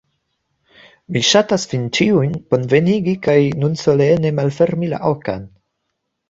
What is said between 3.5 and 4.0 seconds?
nun